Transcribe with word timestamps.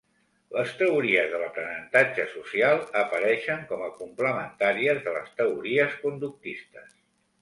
Les 0.53 0.69
teories 0.77 1.27
de 1.33 1.41
l'aprenentatge 1.41 2.25
social 2.31 2.81
apareixen 3.03 3.61
com 3.73 3.83
a 3.89 3.93
complementàries 3.99 5.05
de 5.09 5.15
les 5.19 5.33
teories 5.43 5.99
conductistes. 6.07 6.91